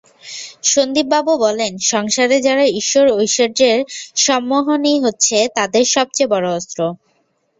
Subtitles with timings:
[0.65, 3.77] সন্দীপবাবু বলেন, সংসারে যারা ঈশ্বর ঐশ্বর্যের
[4.17, 6.79] সম্মোহনই হচ্ছে তাদের সব চেয়ে বড়ো অস্ত্র।